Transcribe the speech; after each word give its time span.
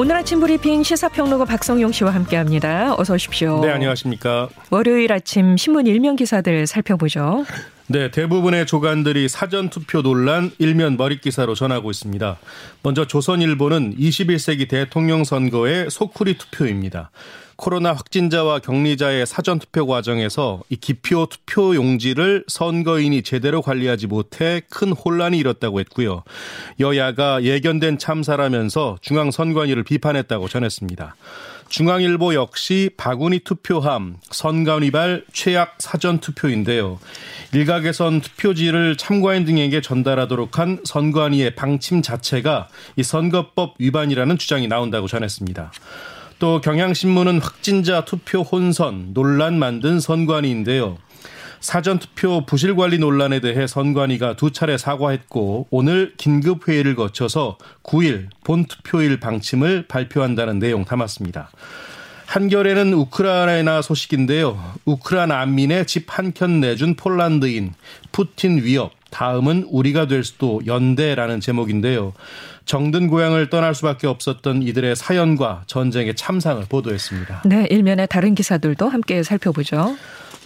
오늘 0.00 0.16
아침 0.16 0.40
브리핑 0.40 0.82
시사평론가 0.82 1.44
박성용 1.44 1.92
씨와 1.92 2.14
함께합니다. 2.14 2.94
어서 2.96 3.12
오십시오. 3.12 3.60
네, 3.60 3.68
안녕하십니까. 3.68 4.48
월요일 4.70 5.12
아침 5.12 5.58
신문 5.58 5.86
일면 5.86 6.16
기사들 6.16 6.66
살펴보죠. 6.66 7.44
네, 7.92 8.08
대부분의 8.08 8.66
조간들이 8.66 9.28
사전 9.28 9.68
투표 9.68 10.00
논란 10.00 10.52
일면 10.58 10.96
머릿 10.96 11.20
기사로 11.20 11.56
전하고 11.56 11.90
있습니다. 11.90 12.38
먼저 12.84 13.04
조선일보는 13.04 13.96
21세기 13.96 14.68
대통령 14.68 15.24
선거의 15.24 15.90
소쿠리 15.90 16.38
투표입니다. 16.38 17.10
코로나 17.56 17.92
확진자와 17.92 18.60
격리자의 18.60 19.26
사전 19.26 19.58
투표 19.58 19.88
과정에서 19.88 20.62
이 20.68 20.76
기표 20.76 21.26
투표 21.26 21.74
용지를 21.74 22.44
선거인이 22.46 23.22
제대로 23.22 23.60
관리하지 23.60 24.06
못해 24.06 24.62
큰 24.70 24.92
혼란이 24.92 25.36
일었다고 25.38 25.80
했고요. 25.80 26.22
여야가 26.78 27.42
예견된 27.42 27.98
참사라면서 27.98 28.98
중앙선관위를 29.00 29.82
비판했다고 29.82 30.46
전했습니다. 30.46 31.16
중앙일보 31.70 32.34
역시 32.34 32.90
바구니 32.96 33.38
투표함, 33.40 34.16
선관위발 34.30 35.24
최악 35.32 35.76
사전 35.78 36.18
투표인데요. 36.18 36.98
일각에선 37.54 38.20
투표지를 38.20 38.96
참관인 38.96 39.44
등에게 39.44 39.80
전달하도록 39.80 40.58
한 40.58 40.80
선관위의 40.84 41.54
방침 41.54 42.02
자체가 42.02 42.68
이 42.96 43.04
선거법 43.04 43.76
위반이라는 43.78 44.36
주장이 44.36 44.66
나온다고 44.66 45.06
전했습니다. 45.06 45.70
또 46.40 46.60
경향신문은 46.60 47.38
확진자 47.38 48.04
투표 48.04 48.40
혼선 48.42 49.14
논란 49.14 49.56
만든 49.56 50.00
선관위인데요. 50.00 50.98
사전투표 51.60 52.44
부실관리 52.46 52.98
논란에 52.98 53.40
대해 53.40 53.66
선관위가 53.66 54.36
두 54.36 54.50
차례 54.50 54.78
사과했고 54.78 55.66
오늘 55.70 56.14
긴급회의를 56.16 56.94
거쳐서 56.96 57.58
9일 57.82 58.28
본투표일 58.44 59.20
방침을 59.20 59.84
발표한다는 59.88 60.58
내용 60.58 60.84
담았습니다. 60.84 61.50
한결에는 62.26 62.94
우크라이나 62.94 63.82
소식인데요. 63.82 64.74
우크라이나 64.84 65.38
난민의 65.38 65.86
집 65.86 66.06
한 66.08 66.32
켠 66.32 66.60
내준 66.60 66.94
폴란드인 66.94 67.74
푸틴 68.12 68.62
위협 68.62 68.92
다음은 69.10 69.66
우리가 69.68 70.06
될 70.06 70.22
수도 70.22 70.60
연대라는 70.64 71.40
제목인데요. 71.40 72.12
정든 72.66 73.08
고향을 73.08 73.50
떠날 73.50 73.74
수밖에 73.74 74.06
없었던 74.06 74.62
이들의 74.62 74.94
사연과 74.94 75.64
전쟁의 75.66 76.14
참상을 76.14 76.64
보도했습니다. 76.68 77.42
네, 77.46 77.66
일면의 77.68 78.06
다른 78.08 78.36
기사들도 78.36 78.88
함께 78.88 79.24
살펴보죠. 79.24 79.96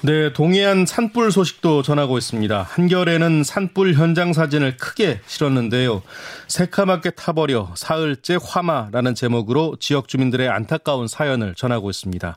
네, 0.04 0.34
동해안 0.34 0.84
산불 0.84 1.32
소식도 1.32 1.80
전하고 1.80 2.18
있습니다. 2.18 2.62
한겨레는 2.62 3.42
산불 3.42 3.94
현장 3.94 4.34
사진을 4.34 4.76
크게 4.76 5.20
실었는데요. 5.24 6.02
새카맣게 6.46 7.12
타버려 7.12 7.70
사흘째 7.74 8.36
화마라는 8.38 9.14
제목으로 9.14 9.76
지역 9.80 10.08
주민들의 10.08 10.46
안타까운 10.46 11.08
사연을 11.08 11.54
전하고 11.54 11.88
있습니다. 11.88 12.36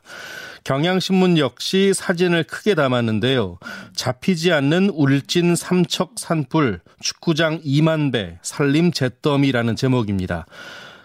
경향신문 0.64 1.36
역시 1.36 1.92
사진을 1.94 2.44
크게 2.44 2.74
담았는데요. 2.74 3.58
잡히지 3.94 4.50
않는 4.50 4.88
울진 4.94 5.54
삼척 5.54 6.12
산불 6.16 6.80
축구장 7.00 7.60
2만 7.60 8.14
배 8.14 8.38
살림 8.40 8.92
잿더미라는 8.92 9.76
제목입니다. 9.76 10.46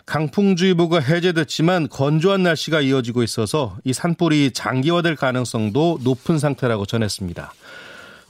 강풍주의보가 0.05 0.99
해제됐지만 0.99 1.89
건조한 1.89 2.43
날씨가 2.43 2.81
이어지고 2.81 3.23
있어서 3.23 3.77
이 3.83 3.93
산불이 3.93 4.51
장기화될 4.51 5.15
가능성도 5.15 5.99
높은 6.03 6.39
상태라고 6.39 6.85
전했습니다. 6.85 7.53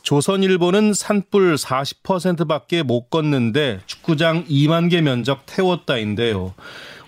조선일보는 0.04 0.94
산불 0.94 1.56
40%밖에 1.56 2.84
못 2.84 3.10
걷는데 3.10 3.80
축구장 3.86 4.46
2만 4.46 4.92
개 4.92 5.02
면적 5.02 5.46
태웠다인데요. 5.46 6.54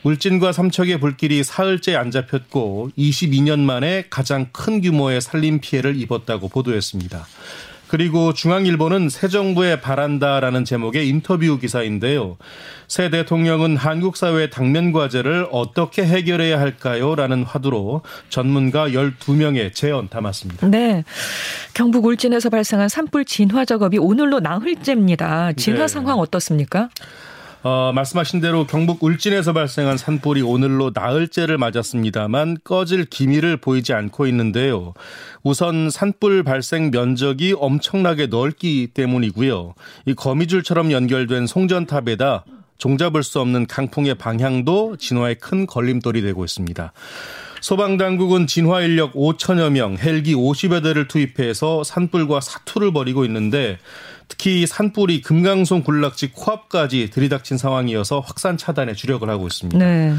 울진과 0.03 0.51
삼척의 0.51 0.99
불길이 0.99 1.43
사흘째 1.43 1.95
안 1.95 2.11
잡혔고 2.11 2.91
22년 2.97 3.59
만에 3.59 4.05
가장 4.09 4.47
큰 4.51 4.79
규모의 4.79 5.19
산림 5.19 5.59
피해를 5.59 5.99
입었다고 5.99 6.47
보도했습니다. 6.47 7.27
그리고 7.95 8.33
중앙일보는 8.33 9.07
새 9.07 9.29
정부에 9.29 9.79
바란다라는 9.79 10.65
제목의 10.65 11.07
인터뷰 11.07 11.57
기사인데요. 11.57 12.35
새 12.89 13.09
대통령은 13.09 13.77
한국 13.77 14.17
사회의 14.17 14.49
당면 14.49 14.91
과제를 14.91 15.47
어떻게 15.49 16.05
해결해야 16.05 16.59
할까요? 16.59 17.15
라는 17.15 17.43
화두로 17.43 18.01
전문가 18.27 18.89
12명의 18.89 19.73
제언 19.73 20.09
담았습니다. 20.09 20.67
네. 20.67 21.05
경북 21.73 22.03
울진에서 22.03 22.49
발생한 22.49 22.89
산불 22.89 23.23
진화 23.23 23.63
작업이 23.63 23.97
오늘로 23.97 24.41
나흘째입니다. 24.41 25.53
진화 25.53 25.79
네. 25.79 25.87
상황 25.87 26.19
어떻습니까? 26.19 26.89
어, 27.67 27.91
말씀하신 27.95 28.41
대로 28.41 28.67
경북 28.67 29.03
울진에서 29.03 29.51
발생한 29.51 29.97
산불이 29.97 30.43
오늘로 30.43 30.91
나흘째를 30.93 31.57
맞았습니다만 31.57 32.57
꺼질 32.63 33.05
기미를 33.05 33.57
보이지 33.57 33.91
않고 33.91 34.27
있는데요. 34.27 34.93
우선 35.41 35.89
산불 35.89 36.43
발생 36.43 36.91
면적이 36.91 37.55
엄청나게 37.57 38.27
넓기 38.27 38.89
때문이고요. 38.93 39.73
이 40.05 40.13
거미줄처럼 40.13 40.91
연결된 40.91 41.47
송전탑에다 41.47 42.45
종잡을 42.77 43.23
수 43.23 43.39
없는 43.39 43.65
강풍의 43.65 44.13
방향도 44.13 44.97
진화에 44.97 45.33
큰 45.33 45.65
걸림돌이 45.65 46.21
되고 46.21 46.45
있습니다. 46.45 46.93
소방당국은 47.61 48.45
진화 48.45 48.81
인력 48.81 49.13
5천여 49.13 49.71
명, 49.71 49.97
헬기 49.97 50.35
50여 50.35 50.83
대를 50.83 51.07
투입해서 51.07 51.83
산불과 51.83 52.41
사투를 52.41 52.93
벌이고 52.93 53.25
있는데 53.25 53.79
특히 54.27 54.65
산불이 54.65 55.21
금강송 55.21 55.83
군락지 55.83 56.31
코앞까지 56.31 57.09
들이닥친 57.11 57.57
상황이어서 57.57 58.19
확산 58.19 58.57
차단에 58.57 58.93
주력을 58.93 59.27
하고 59.29 59.47
있습니다. 59.47 59.77
네. 59.77 60.13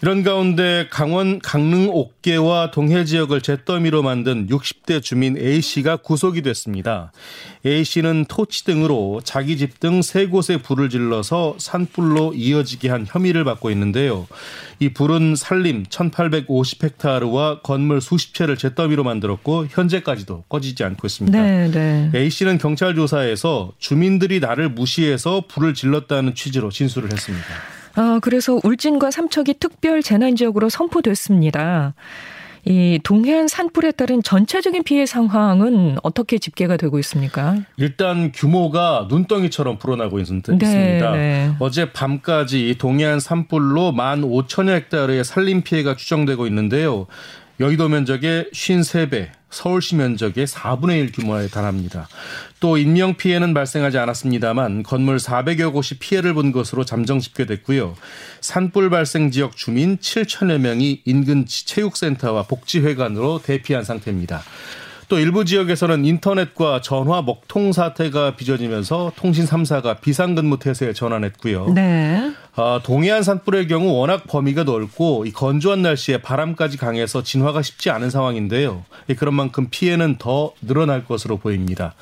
이런 0.00 0.22
가운데 0.22 0.86
강원 0.90 1.40
강릉 1.40 1.88
옥계와 1.90 2.70
동해 2.70 3.04
지역을 3.04 3.40
잿더미로 3.40 4.02
만든 4.02 4.46
60대 4.46 5.02
주민 5.02 5.36
A씨가 5.36 5.96
구속이 5.96 6.42
됐습니다. 6.42 7.10
A씨는 7.66 8.26
토치 8.28 8.64
등으로 8.64 9.20
자기 9.24 9.56
집 9.56 9.80
등 9.80 10.00
세 10.02 10.26
곳에 10.26 10.56
불을 10.56 10.88
질러서 10.88 11.56
산불로 11.58 12.34
이어지게 12.34 12.88
한 12.88 13.06
혐의를 13.08 13.42
받고 13.42 13.70
있는데요. 13.72 14.28
이 14.78 14.90
불은 14.90 15.34
산림 15.34 15.84
1850헥타르와 15.84 17.62
건물 17.62 18.00
수십 18.00 18.34
채를 18.34 18.56
잿더미로 18.56 19.02
만들었고 19.02 19.66
현재까지도 19.70 20.44
꺼지지 20.48 20.84
않고 20.84 21.06
있습니다. 21.08 21.40
네, 21.40 21.70
네. 21.70 22.10
A씨는 22.14 22.58
경찰 22.58 22.94
조사에서 22.94 23.72
주민들이 23.78 24.38
나를 24.38 24.68
무시해서 24.68 25.42
불을 25.48 25.74
질렀다는 25.74 26.34
취지로 26.36 26.70
진술을 26.70 27.12
했습니다. 27.12 27.46
아, 27.98 28.20
그래서 28.22 28.60
울진과 28.62 29.10
삼척이 29.10 29.54
특별 29.58 30.02
재난 30.02 30.36
지역으로 30.36 30.68
선포됐습니다. 30.68 31.94
이 32.64 33.00
동해안 33.02 33.48
산불에 33.48 33.92
따른 33.92 34.22
전체적인 34.22 34.84
피해 34.84 35.04
상황은 35.04 35.96
어떻게 36.04 36.38
집계가 36.38 36.76
되고 36.76 36.98
있습니까? 37.00 37.56
일단 37.76 38.30
규모가 38.30 39.08
눈덩이처럼 39.08 39.78
불어나고 39.78 40.20
있습니다. 40.20 40.54
네, 40.58 41.00
네. 41.00 41.50
어제 41.58 41.92
밤까지 41.92 42.76
동해안 42.78 43.18
산불로 43.18 43.92
15,000여 43.92 44.74
헥타르의 44.74 45.24
산림 45.24 45.62
피해가 45.62 45.96
추정되고 45.96 46.46
있는데요. 46.46 47.06
여의도 47.60 47.88
면적의 47.88 48.50
53배, 48.52 49.30
서울시 49.50 49.96
면적의 49.96 50.46
4분의 50.46 51.00
1 51.00 51.12
규모에 51.12 51.48
달합니다. 51.48 52.08
또 52.60 52.76
인명 52.76 53.16
피해는 53.16 53.52
발생하지 53.52 53.98
않았습니다만 53.98 54.84
건물 54.84 55.16
400여 55.16 55.72
곳이 55.72 55.98
피해를 55.98 56.34
본 56.34 56.52
것으로 56.52 56.84
잠정 56.84 57.18
집계됐고요. 57.18 57.96
산불 58.40 58.90
발생 58.90 59.32
지역 59.32 59.56
주민 59.56 59.98
7천여 59.98 60.58
명이 60.58 61.02
인근 61.04 61.46
체육센터와 61.46 62.44
복지회관으로 62.44 63.40
대피한 63.42 63.82
상태입니다. 63.82 64.42
또 65.08 65.18
일부 65.18 65.44
지역에서는 65.44 66.04
인터넷과 66.04 66.82
전화 66.82 67.22
먹통 67.22 67.72
사태가 67.72 68.36
빚어지면서 68.36 69.12
통신 69.16 69.46
3사가 69.46 70.02
비상근무 70.02 70.58
태세에 70.58 70.92
전환했고요. 70.92 71.72
네. 71.74 72.32
아, 72.54 72.80
동해안 72.82 73.22
산불의 73.22 73.68
경우 73.68 73.92
워낙 73.94 74.24
범위가 74.26 74.64
넓고 74.64 75.24
이 75.24 75.32
건조한 75.32 75.80
날씨에 75.80 76.18
바람까지 76.18 76.76
강해서 76.76 77.22
진화가 77.22 77.62
쉽지 77.62 77.88
않은 77.88 78.10
상황인데요. 78.10 78.84
그런 79.16 79.34
만큼 79.34 79.68
피해는 79.70 80.16
더 80.18 80.52
늘어날 80.60 81.04
것으로 81.04 81.38
보입니다. 81.38 81.94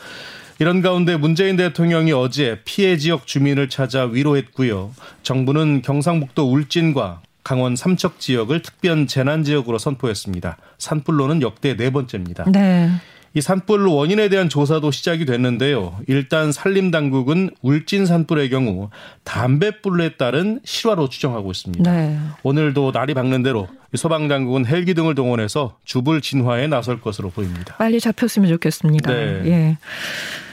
이런 0.58 0.80
가운데 0.80 1.16
문재인 1.16 1.56
대통령이 1.56 2.12
어제 2.12 2.60
피해 2.64 2.96
지역 2.96 3.26
주민을 3.26 3.68
찾아 3.68 4.04
위로했고요. 4.04 4.92
정부는 5.22 5.82
경상북도 5.82 6.50
울진과 6.50 7.20
강원 7.46 7.76
삼척 7.76 8.19
지역을 8.19 8.60
특별 8.60 9.06
재난 9.06 9.44
지역으로 9.44 9.78
선포했습니다. 9.78 10.56
산불로는 10.78 11.43
역대 11.43 11.76
네 11.76 11.90
번째입니다. 11.90 12.50
네. 12.50 12.90
이 13.34 13.40
산불 13.40 13.87
원인에 13.87 14.28
대한 14.28 14.48
조사도 14.48 14.90
시작이 14.90 15.26
됐는데요. 15.26 15.96
일단 16.08 16.50
산림 16.50 16.90
당국은 16.90 17.50
울진 17.62 18.04
산불의 18.04 18.50
경우 18.50 18.90
담뱃불에 19.22 20.16
따른 20.16 20.58
실화로 20.64 21.08
추정하고 21.08 21.52
있습니다. 21.52 21.88
네. 21.88 22.19
오늘도 22.43 22.90
날이 22.90 23.14
밝는 23.14 23.44
대로 23.44 23.69
소방 23.94 24.26
당국은 24.26 24.66
헬기 24.66 24.94
등을 24.94 25.14
동원해서 25.14 25.76
주불 25.84 26.22
진화에 26.22 26.66
나설 26.66 27.00
것으로 27.00 27.31
보입니다. 27.31 27.76
빨리 27.76 28.00
잡혔으면 28.00 28.49
좋겠습니다. 28.49 29.12
네. 29.12 29.42
예. 29.44 29.78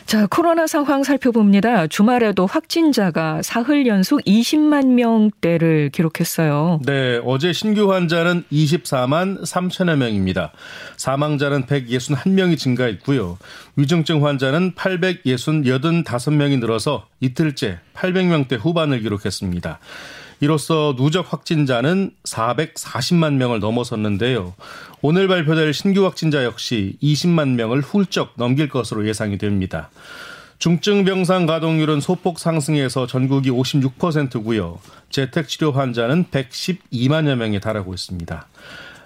자, 0.06 0.28
코로나 0.28 0.68
상황 0.68 1.04
살펴봅니다. 1.04 1.88
주말에도 1.88 2.46
확진자가 2.46 3.42
사흘 3.42 3.88
연속 3.88 4.22
20만 4.24 4.94
명대를 4.94 5.90
기록했어요. 5.92 6.82
네, 6.86 7.20
어제 7.24 7.54
신규 7.54 7.92
환자는 7.92 8.44
24만 8.52 9.42
3천여 9.44 9.96
명입니다. 9.96 10.52
사망자는 10.98 11.66
161명이 11.66 12.58
증가했고요. 12.58 13.38
위중증 13.76 14.26
환자는 14.26 14.74
865명이 14.74 16.60
늘어서 16.60 17.08
이틀째 17.20 17.80
800명대 17.96 18.60
후반을 18.60 19.02
기록했습니다. 19.02 19.80
이로써 20.40 20.96
누적 20.98 21.32
확진자는 21.32 22.12
440만 22.24 23.34
명을 23.34 23.60
넘어섰는데요. 23.60 24.54
오늘 25.02 25.28
발표될 25.28 25.74
신규 25.74 26.06
확진자 26.06 26.44
역시 26.44 26.98
20만 27.02 27.56
명을 27.56 27.82
훌쩍 27.82 28.34
넘길 28.36 28.70
것으로 28.70 29.08
예상이 29.08 29.38
됩니다. 29.38 29.90
중증 30.60 31.04
병상 31.04 31.46
가동률은 31.46 32.00
소폭 32.00 32.40
상승해서 32.40 33.06
전국이 33.06 33.52
56%고요. 33.52 34.80
재택 35.10 35.50
치료 35.50 35.72
환자는 35.72 36.26
112만여 36.32 37.36
명에 37.36 37.60
달하고 37.60 37.94
있습니다. 37.94 38.48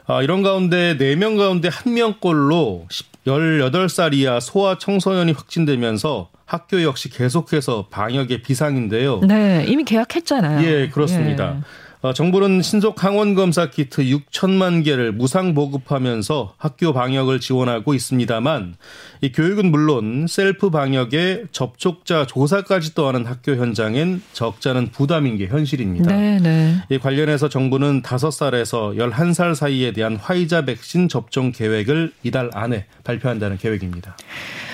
아, 0.06 0.21
이런 0.21 0.44
가운데 0.44 0.95
4명 0.97 1.38
가운데 1.38 1.69
1명꼴로 1.69 2.85
18살 3.25 4.13
이하 4.13 4.39
소아 4.39 4.77
청소년이 4.77 5.31
확진되면서 5.33 6.30
학교 6.47 6.81
역시 6.81 7.09
계속해서 7.09 7.88
방역의 7.91 8.41
비상인데요. 8.41 9.19
네, 9.19 9.65
이미 9.67 9.83
계약했잖아요. 9.83 10.65
예, 10.65 10.89
그렇습니다. 10.89 11.57
예. 11.57 11.61
어, 12.01 12.13
정부는 12.13 12.61
신속 12.61 13.03
항원 13.03 13.33
검사 13.33 13.71
키트 13.71 14.03
6천만 14.03 14.85
개를 14.85 15.11
무상 15.11 15.55
보급하면서 15.55 16.53
학교 16.57 16.94
방역을 16.94 17.39
지원하고 17.39 17.95
있습니다만 17.95 18.75
이 19.21 19.31
교육은 19.31 19.71
물론 19.71 20.27
셀프 20.27 20.69
방역에 20.69 21.45
접촉자 21.51 22.27
조사까지 22.27 22.94
떠맡는 22.94 23.25
학교 23.25 23.55
현장엔 23.55 24.21
적잖은 24.33 24.92
부담인 24.91 25.38
게 25.38 25.47
현실입니다. 25.47 26.15
네, 26.15 26.39
네. 26.39 26.75
이 26.89 26.99
관련해서 26.99 27.49
정부는 27.49 28.03
5살에서 28.03 28.95
11살 28.97 29.55
사이에 29.55 29.91
대한 29.91 30.17
화이자 30.17 30.65
백신 30.65 31.09
접종 31.09 31.51
계획을 31.51 32.13
이달 32.21 32.51
안에 32.53 32.85
발표한다는 33.03 33.57
계획입니다. 33.57 34.15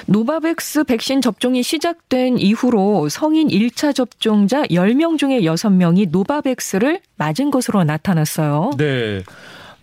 노바백스 0.06 0.84
백신 0.84 1.22
접종이 1.22 1.64
시작된 1.64 2.38
이후로 2.38 3.08
성인 3.10 3.48
1차 3.48 3.96
접종자 3.96 4.64
10명 4.64 5.18
중에 5.18 5.42
6명이 5.42 6.10
노바백스를 6.10 7.00
맞은 7.24 7.52
것으로 7.52 7.86
나타났어요. 7.86 8.72
네. 8.78 9.24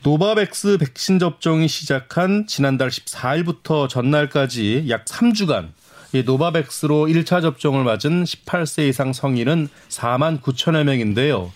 노바백스 0.02 0.76
백신 0.78 1.18
접종이 1.18 1.68
시작한 1.68 2.46
지난달 2.46 2.88
14일부터 2.90 3.88
전날까지 3.88 4.86
약 4.90 5.06
3주간 5.06 5.68
이 6.12 6.22
노바백스로 6.22 7.06
1차 7.06 7.40
접종을 7.40 7.84
맞은 7.84 8.24
18세 8.24 8.88
이상 8.88 9.12
성인은 9.14 9.68
4만 9.88 10.42
9천여 10.42 10.84
명인데요. 10.84 11.50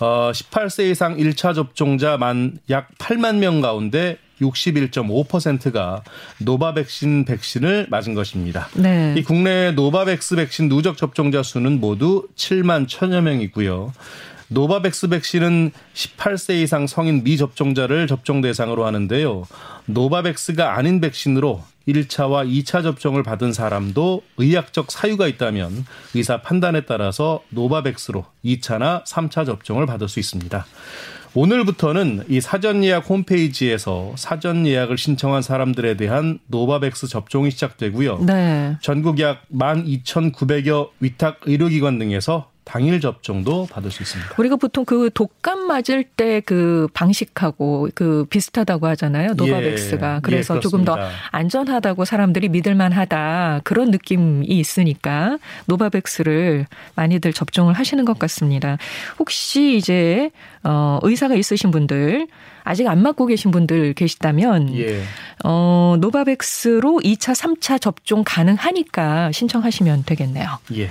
어, 0.00 0.30
18세 0.32 0.90
이상 0.90 1.16
1차 1.16 1.54
접종자 1.54 2.16
만 2.16 2.58
약 2.68 2.88
8만 2.98 3.36
명 3.36 3.60
가운데 3.60 4.18
61.5%가 4.40 6.02
노바백스 6.38 7.24
백신을 7.26 7.86
맞은 7.90 8.14
것입니다. 8.14 8.68
네. 8.74 9.14
이 9.16 9.22
국내 9.22 9.70
노바백스 9.72 10.36
백신 10.36 10.68
누적 10.68 10.96
접종자 10.96 11.42
수는 11.44 11.78
모두 11.78 12.26
7만 12.36 12.86
1천여 12.86 13.20
명이고요. 13.20 13.92
노바백스 14.52 15.08
백신은 15.08 15.70
18세 15.94 16.60
이상 16.62 16.88
성인 16.88 17.22
미접종자를 17.22 18.08
접종 18.08 18.40
대상으로 18.40 18.84
하는데요. 18.84 19.44
노바백스가 19.86 20.76
아닌 20.76 21.00
백신으로 21.00 21.62
1차와 21.86 22.48
2차 22.48 22.82
접종을 22.82 23.22
받은 23.22 23.52
사람도 23.52 24.22
의학적 24.38 24.90
사유가 24.90 25.28
있다면 25.28 25.86
의사 26.14 26.42
판단에 26.42 26.82
따라서 26.82 27.42
노바백스로 27.50 28.26
2차나 28.44 29.04
3차 29.04 29.46
접종을 29.46 29.86
받을 29.86 30.08
수 30.08 30.18
있습니다. 30.18 30.66
오늘부터는 31.34 32.24
이 32.28 32.40
사전 32.40 32.82
예약 32.82 33.08
홈페이지에서 33.08 34.14
사전 34.16 34.66
예약을 34.66 34.98
신청한 34.98 35.42
사람들에 35.42 35.96
대한 35.96 36.40
노바백스 36.48 37.06
접종이 37.06 37.52
시작되고요. 37.52 38.24
네. 38.26 38.76
전국 38.82 39.20
약 39.20 39.42
12,900여 39.52 40.90
위탁 40.98 41.38
의료기관 41.46 42.00
등에서 42.00 42.50
당일 42.70 43.00
접종도 43.00 43.66
받을 43.70 43.90
수 43.90 44.02
있습니다. 44.02 44.34
우리가 44.38 44.54
보통 44.54 44.84
그 44.84 45.10
독감 45.12 45.66
맞을 45.66 46.04
때 46.04 46.40
그 46.40 46.88
방식하고 46.94 47.88
그 47.94 48.26
비슷하다고 48.30 48.86
하잖아요. 48.88 49.34
노바백스가. 49.34 50.16
예, 50.16 50.20
그래서 50.22 50.56
예, 50.56 50.60
조금 50.60 50.84
더 50.84 50.96
안전하다고 51.30 52.04
사람들이 52.04 52.48
믿을 52.48 52.74
만하다. 52.74 53.60
그런 53.64 53.90
느낌이 53.90 54.46
있으니까 54.46 55.38
노바백스를 55.66 56.66
많이들 56.94 57.32
접종을 57.32 57.74
하시는 57.74 58.04
것 58.04 58.18
같습니다. 58.18 58.78
혹시 59.18 59.76
이제 59.76 60.30
어 60.62 60.98
의사가 61.02 61.34
있으신 61.34 61.70
분들 61.70 62.28
아직 62.62 62.86
안 62.86 63.02
맞고 63.02 63.26
계신 63.26 63.50
분들 63.50 63.94
계시다면 63.94 64.76
예. 64.76 65.02
어 65.44 65.96
노바백스로 66.00 67.00
2차, 67.02 67.34
3차 67.34 67.80
접종 67.80 68.22
가능하니까 68.24 69.32
신청하시면 69.32 70.04
되겠네요. 70.04 70.58
예. 70.74 70.90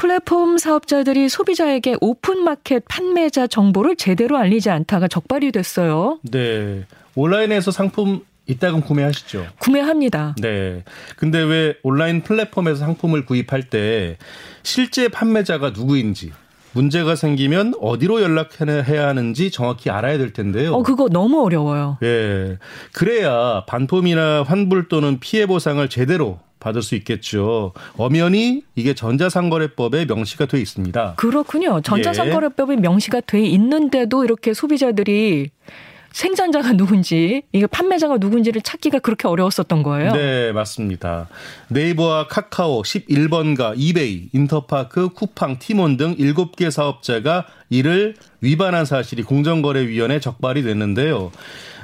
플랫폼 0.00 0.56
사업자들이 0.56 1.28
소비자에게 1.28 1.96
오픈마켓 2.00 2.84
판매자 2.88 3.46
정보를 3.46 3.96
제대로 3.96 4.38
알리지 4.38 4.70
않다가 4.70 5.08
적발이 5.08 5.52
됐어요. 5.52 6.18
네. 6.22 6.86
온라인에서 7.14 7.70
상품 7.70 8.20
이따금 8.46 8.80
구매하시죠. 8.80 9.46
구매합니다. 9.58 10.36
네. 10.40 10.84
근데 11.16 11.42
왜 11.42 11.74
온라인 11.82 12.22
플랫폼에서 12.22 12.76
상품을 12.76 13.26
구입할 13.26 13.64
때 13.64 14.16
실제 14.62 15.08
판매자가 15.08 15.70
누구인지 15.70 16.32
문제가 16.72 17.14
생기면 17.14 17.74
어디로 17.78 18.22
연락해야 18.22 19.06
하는지 19.06 19.50
정확히 19.50 19.90
알아야 19.90 20.16
될 20.16 20.32
텐데요. 20.32 20.76
어, 20.76 20.82
그거 20.82 21.10
너무 21.10 21.44
어려워요. 21.44 21.98
예. 22.02 22.56
그래야 22.94 23.64
반품이나 23.66 24.44
환불 24.44 24.88
또는 24.88 25.20
피해 25.20 25.44
보상을 25.44 25.86
제대로 25.90 26.38
받을 26.60 26.82
수 26.82 26.94
있겠죠. 26.94 27.72
엄연히 27.96 28.62
이게 28.76 28.94
전자상거래법에 28.94 30.04
명시가 30.04 30.46
돼 30.46 30.60
있습니다. 30.60 31.14
그렇군요. 31.16 31.80
전자상거래법에 31.80 32.74
예. 32.74 32.76
명시가 32.80 33.20
돼 33.22 33.40
있는데도 33.40 34.24
이렇게 34.24 34.54
소비자들이 34.54 35.50
생산자가 36.12 36.72
누군지, 36.72 37.42
이게 37.52 37.66
판매자가 37.66 38.18
누군지를 38.18 38.62
찾기가 38.62 38.98
그렇게 38.98 39.28
어려웠었던 39.28 39.82
거예요. 39.82 40.12
네, 40.12 40.52
맞습니다. 40.52 41.28
네이버와 41.68 42.26
카카오, 42.28 42.82
11번가, 42.82 43.74
이베이, 43.76 44.30
인터파크, 44.32 45.10
쿠팡, 45.10 45.58
티몬 45.58 45.96
등 45.96 46.16
7개 46.16 46.70
사업자가 46.70 47.46
이를 47.68 48.14
위반한 48.40 48.84
사실이 48.84 49.22
공정거래위원회에 49.22 50.20
적발이 50.20 50.62
됐는데요. 50.62 51.30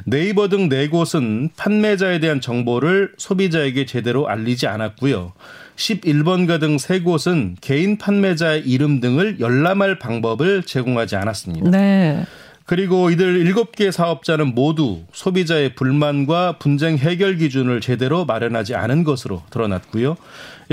네이버 0.04 0.48
등 0.48 0.68
네 0.68 0.88
곳은 0.88 1.50
판매자에 1.56 2.20
대한 2.20 2.40
정보를 2.40 3.12
소비자에게 3.18 3.86
제대로 3.86 4.28
알리지 4.28 4.66
않았고요. 4.66 5.32
11번가 5.76 6.58
등 6.60 6.78
세 6.78 7.00
곳은 7.00 7.56
개인 7.60 7.98
판매자의 7.98 8.62
이름 8.62 9.00
등을 9.00 9.40
열람할 9.40 9.98
방법을 9.98 10.62
제공하지 10.62 11.16
않았습니다. 11.16 11.70
네. 11.70 12.24
그리고 12.66 13.11
이들 13.11 13.44
7개 13.44 13.92
사업자는 13.92 14.54
모두 14.54 15.02
소비자의 15.12 15.76
불만과 15.76 16.56
분쟁 16.58 16.99
해결 16.99 17.37
기준을 17.37 17.80
제대로 17.80 18.25
마련하지 18.25 18.75
않은 18.75 19.04
것으로 19.04 19.42
드러났고요. 19.50 20.16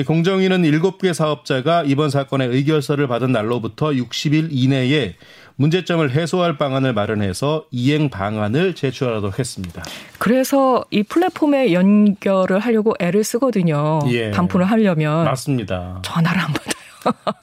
공정위는 0.08 0.64
7개 0.64 1.14
사업자가 1.14 1.84
이번 1.86 2.10
사건의 2.10 2.48
의결서를 2.50 3.08
받은 3.08 3.32
날로부터 3.32 3.92
60일 3.92 4.48
이내에 4.50 5.16
문제점을 5.56 6.10
해소할 6.10 6.58
방안을 6.58 6.94
마련해서 6.94 7.66
이행 7.70 8.10
방안을 8.10 8.74
제출하도록 8.74 9.38
했습니다. 9.38 9.84
그래서 10.18 10.84
이 10.90 11.04
플랫폼에 11.04 11.74
연결을 11.74 12.58
하려고 12.58 12.96
애를 13.00 13.24
쓰거든요. 13.24 14.00
예. 14.10 14.32
반품을 14.32 14.66
하려면 14.66 15.26
맞습니다. 15.26 16.00
전화를 16.04 16.42
안 16.42 16.48
받아요. 16.48 16.74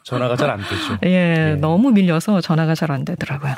전화가 0.02 0.34
잘 0.36 0.50
안 0.50 0.58
되죠. 0.58 0.98
예, 1.04 1.52
예, 1.52 1.54
너무 1.60 1.92
밀려서 1.92 2.40
전화가 2.40 2.74
잘 2.74 2.90
안 2.90 3.04
되더라고요. 3.04 3.54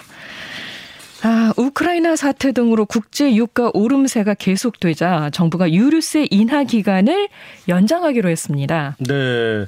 아, 1.24 1.52
우크라이나 1.56 2.16
사태 2.16 2.50
등으로 2.50 2.84
국제 2.84 3.34
유가 3.36 3.70
오름세가 3.72 4.34
계속되자 4.34 5.30
정부가 5.32 5.70
유류세 5.70 6.26
인하 6.30 6.64
기간을 6.64 7.28
연장하기로 7.68 8.28
했습니다. 8.28 8.96
네. 8.98 9.66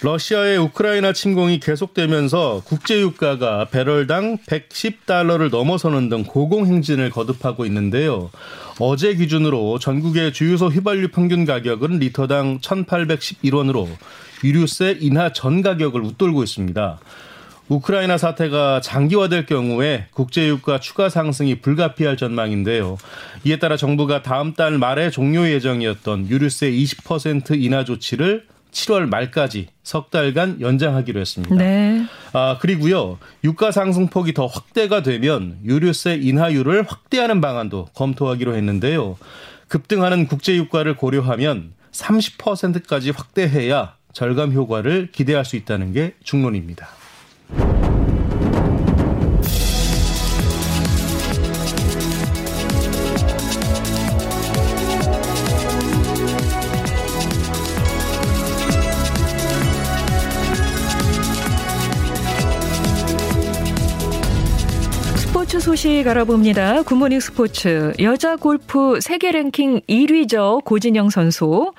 러시아의 0.00 0.58
우크라이나 0.58 1.12
침공이 1.12 1.60
계속되면서 1.60 2.62
국제 2.64 3.00
유가가 3.00 3.66
배럴당 3.66 4.38
110달러를 4.38 5.50
넘어서는 5.50 6.08
등 6.08 6.24
고공 6.24 6.66
행진을 6.66 7.10
거듭하고 7.10 7.66
있는데요. 7.66 8.30
어제 8.78 9.14
기준으로 9.14 9.78
전국의 9.78 10.32
주유소 10.32 10.68
휘발유 10.68 11.08
평균 11.08 11.44
가격은 11.44 11.98
리터당 11.98 12.60
1,811원으로 12.60 13.88
유류세 14.44 14.98
인하 15.00 15.32
전 15.32 15.60
가격을 15.60 16.02
웃돌고 16.02 16.42
있습니다. 16.42 16.98
우크라이나 17.68 18.16
사태가 18.16 18.80
장기화될 18.80 19.46
경우에 19.46 20.06
국제유가 20.12 20.78
추가 20.78 21.08
상승이 21.08 21.60
불가피할 21.60 22.16
전망인데요. 22.16 22.96
이에 23.44 23.58
따라 23.58 23.76
정부가 23.76 24.22
다음 24.22 24.54
달 24.54 24.78
말에 24.78 25.10
종료 25.10 25.48
예정이었던 25.48 26.28
유류세 26.28 26.70
20% 26.70 27.60
인하 27.60 27.84
조치를 27.84 28.46
7월 28.70 29.08
말까지 29.08 29.68
석 29.82 30.10
달간 30.10 30.60
연장하기로 30.60 31.18
했습니다. 31.18 31.54
네. 31.54 32.04
아, 32.32 32.58
그리고요. 32.60 33.18
유가 33.42 33.70
상승폭이 33.70 34.34
더 34.34 34.46
확대가 34.46 35.02
되면 35.02 35.58
유류세 35.64 36.16
인하율을 36.16 36.84
확대하는 36.86 37.40
방안도 37.40 37.88
검토하기로 37.94 38.54
했는데요. 38.54 39.16
급등하는 39.68 40.26
국제 40.26 40.54
유가를 40.56 40.94
고려하면 40.94 41.72
30%까지 41.92 43.10
확대해야 43.10 43.94
절감 44.12 44.52
효과를 44.52 45.08
기대할 45.10 45.44
수 45.44 45.56
있다는 45.56 45.92
게 45.92 46.14
중론입니다. 46.22 46.88
스포츠 65.56 65.64
소식 65.64 66.06
알아봅니다. 66.06 66.82
굿모닝 66.82 67.18
스포츠. 67.18 67.94
여자 67.98 68.36
골프 68.36 69.00
세계 69.00 69.30
랭킹 69.32 69.80
1위죠. 69.88 70.62
고진영 70.64 71.08
선수. 71.08 71.72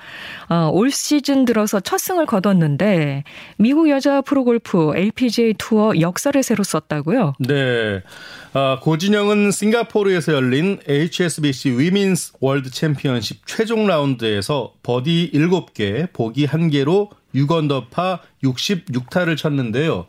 어, 0.48 0.70
올 0.72 0.90
시즌 0.90 1.44
들어서 1.44 1.78
첫 1.78 1.98
승을 1.98 2.26
거뒀는데 2.26 3.22
미국 3.56 3.88
여자 3.88 4.20
프로골프 4.20 4.94
LPGA 4.96 5.54
투어 5.58 5.92
역사를 6.00 6.42
새로 6.42 6.64
썼다고요? 6.64 7.34
네. 7.38 8.02
아, 8.52 8.80
고진영은 8.82 9.52
싱가포르에서 9.52 10.32
열린 10.32 10.80
HSBC 10.88 11.70
위민스 11.78 12.32
월드 12.40 12.70
챔피언십 12.70 13.46
최종 13.46 13.86
라운드에서 13.86 14.72
버디 14.82 15.30
7개, 15.32 16.12
보기 16.12 16.48
1개로 16.48 17.10
6언더파 17.32 18.18
66타를 18.42 19.36
쳤는데요. 19.36 20.06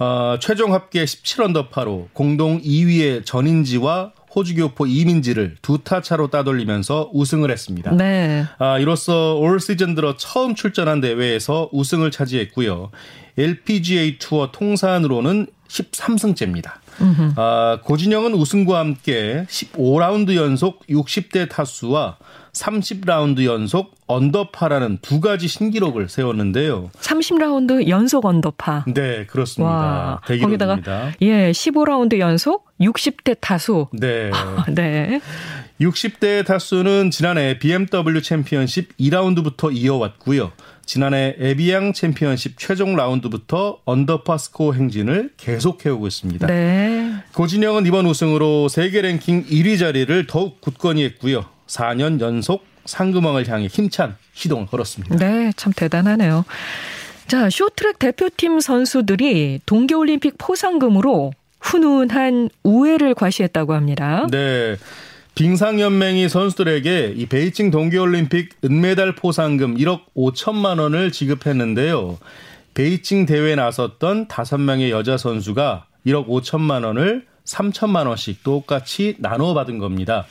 어, 0.00 0.38
최종 0.40 0.72
합계 0.72 1.04
17언더파로 1.04 2.08
공동 2.14 2.58
2위의 2.60 3.24
전인지와 3.26 4.12
호주 4.34 4.54
교포 4.54 4.86
이민지를 4.86 5.56
두 5.60 5.78
타 5.84 6.00
차로 6.00 6.28
따돌리면서 6.28 7.10
우승을 7.12 7.50
했습니다. 7.50 7.90
네. 7.92 8.44
아, 8.58 8.78
이로써 8.78 9.34
올 9.36 9.60
시즌 9.60 9.94
들어 9.94 10.16
처음 10.16 10.54
출전한 10.54 11.00
대회에서 11.02 11.68
우승을 11.72 12.10
차지했고요. 12.10 12.90
LPGA 13.36 14.18
투어 14.18 14.50
통산으로는 14.52 15.48
13승째입니다. 15.68 16.72
아, 17.36 17.78
고진영은 17.84 18.34
우승과 18.34 18.78
함께 18.78 19.46
15라운드 19.48 20.34
연속 20.36 20.86
60대 20.88 21.48
타수와 21.48 22.16
30라운드 22.52 23.44
연속 23.44 23.94
언더파라는 24.06 24.98
두 25.02 25.20
가지 25.20 25.46
신기록을 25.46 26.08
세웠는데요. 26.08 26.90
30라운드 27.00 27.88
연속 27.88 28.24
언더파. 28.24 28.86
네, 28.92 29.24
그렇습니다. 29.26 29.72
와, 29.72 30.20
거기다가 30.26 30.78
예, 31.20 31.52
15라운드 31.52 32.18
연속 32.18 32.68
60대 32.80 33.36
타수. 33.40 33.86
네. 33.92 34.30
네. 34.74 35.20
60대 35.80 36.44
타수는 36.44 37.10
지난해 37.10 37.58
BMW 37.58 38.20
챔피언십 38.20 38.96
2라운드부터 38.98 39.74
이어왔고요. 39.74 40.52
지난해 40.84 41.34
에비앙 41.38 41.94
챔피언십 41.94 42.58
최종 42.58 42.96
라운드부터 42.96 43.78
언더파 43.86 44.36
스코어 44.36 44.74
행진을 44.74 45.30
계속해오고 45.38 46.06
있습니다. 46.06 46.46
네. 46.48 47.12
고진영은 47.34 47.86
이번 47.86 48.06
우승으로 48.06 48.68
세계 48.68 49.00
랭킹 49.00 49.46
1위 49.46 49.78
자리를 49.78 50.26
더욱 50.26 50.60
굳건히 50.60 51.04
했고요. 51.04 51.46
4년 51.66 52.20
연속 52.20 52.64
상금왕을 52.84 53.48
향해 53.48 53.66
힘찬 53.66 54.16
시동을 54.34 54.66
걸었습니다. 54.66 55.16
네, 55.16 55.52
참 55.56 55.72
대단하네요. 55.72 56.44
자, 57.26 57.48
쇼트랙 57.48 57.98
대표팀 57.98 58.60
선수들이 58.60 59.60
동계올림픽 59.64 60.34
포상금으로 60.36 61.32
훈훈한 61.60 62.50
우애를 62.64 63.14
과시했다고 63.14 63.74
합니다. 63.74 64.26
네. 64.30 64.76
빙상연맹이 65.34 66.28
선수들에게 66.28 67.14
이 67.16 67.26
베이징 67.26 67.70
동계올림픽 67.70 68.56
은메달 68.64 69.14
포상금 69.14 69.76
1억 69.76 70.02
5천만 70.16 70.80
원을 70.80 71.12
지급했는데요. 71.12 72.18
베이징 72.74 73.26
대회에 73.26 73.54
나섰던 73.54 74.28
5명의 74.28 74.90
여자 74.90 75.16
선수가 75.16 75.86
1억 76.06 76.26
5천만 76.28 76.84
원을 76.84 77.26
3천만 77.44 78.06
원씩 78.06 78.42
똑같이 78.42 79.16
나눠 79.18 79.54
받은 79.54 79.78
겁니다. 79.78 80.26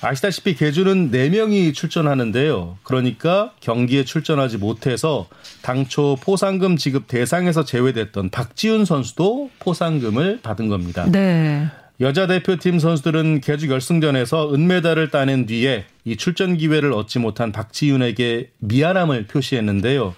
아시다시피 0.00 0.54
개주는 0.54 1.10
4명이 1.10 1.72
출전하는데요. 1.72 2.78
그러니까 2.82 3.52
경기에 3.60 4.04
출전하지 4.04 4.58
못해서 4.58 5.28
당초 5.62 6.16
포상금 6.20 6.76
지급 6.76 7.06
대상에서 7.08 7.64
제외됐던 7.64 8.28
박지훈 8.28 8.84
선수도 8.84 9.50
포상금을 9.60 10.40
받은 10.42 10.68
겁니다. 10.68 11.06
네. 11.10 11.66
여자 12.00 12.26
대표팀 12.26 12.80
선수들은 12.80 13.40
개주 13.40 13.68
결승전에서 13.68 14.52
은메달을 14.52 15.10
따낸 15.10 15.46
뒤에 15.46 15.84
이 16.04 16.16
출전 16.16 16.56
기회를 16.56 16.92
얻지 16.92 17.20
못한 17.20 17.52
박지훈에게 17.52 18.50
미안함을 18.58 19.26
표시했는데요. 19.26 20.14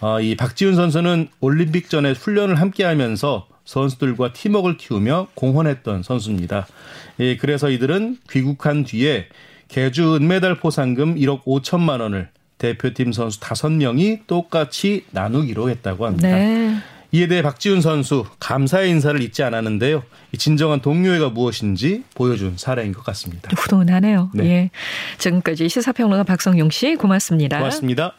어, 0.00 0.20
이 0.20 0.36
박지훈 0.36 0.74
선수는 0.74 1.28
올림픽 1.40 1.90
전에 1.90 2.12
훈련을 2.12 2.54
함께 2.54 2.84
하면서 2.84 3.46
선수들과 3.66 4.32
팀워크를 4.32 4.78
키우며 4.78 5.28
공헌했던 5.34 6.02
선수입니다. 6.02 6.66
예, 7.20 7.36
그래서 7.36 7.68
이들은 7.68 8.18
귀국한 8.30 8.84
뒤에 8.84 9.26
개주 9.68 10.14
은메달 10.14 10.54
포상금 10.54 11.16
1억 11.16 11.44
5천만 11.44 12.00
원을 12.00 12.30
대표팀 12.56 13.12
선수 13.12 13.38
5명이 13.40 14.26
똑같이 14.26 15.04
나누기로 15.10 15.68
했다고 15.68 16.06
합니다. 16.06 16.28
네. 16.28 16.74
이에 17.10 17.26
대해 17.26 17.40
박지훈 17.40 17.80
선수 17.80 18.26
감사의 18.38 18.90
인사를 18.90 19.20
잊지 19.22 19.42
않았는데요. 19.42 20.02
진정한 20.36 20.80
동료애가 20.80 21.30
무엇인지 21.30 22.04
보여준 22.14 22.54
사례인 22.56 22.92
것 22.92 23.02
같습니다. 23.04 23.50
훈훈하네요. 23.56 24.30
네. 24.34 24.44
예. 24.44 24.70
지금까지 25.16 25.68
시사평론가 25.68 26.24
박성용 26.24 26.70
씨 26.70 26.96
고맙습니다. 26.96 27.58
고맙습니다. 27.58 28.14